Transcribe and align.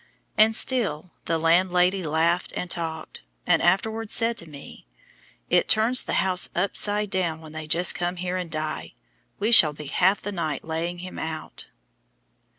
And 0.35 0.55
still 0.55 1.11
the 1.25 1.37
landlady 1.37 2.01
laughed 2.01 2.51
and 2.55 2.71
talked, 2.71 3.21
and 3.45 3.61
afterwards 3.61 4.15
said 4.15 4.35
to 4.37 4.49
me, 4.49 4.87
"It 5.47 5.67
turns 5.69 6.01
the 6.01 6.13
house 6.13 6.49
upside 6.55 7.11
down 7.11 7.39
when 7.39 7.51
they 7.51 7.67
just 7.67 7.93
come 7.93 8.15
here 8.15 8.35
and 8.35 8.49
die; 8.49 8.95
we 9.37 9.51
shall 9.51 9.73
be 9.73 9.85
half 9.85 10.19
the 10.19 10.31
night 10.31 10.63
laying 10.65 10.97
him 11.05 11.19
out." 11.19 11.67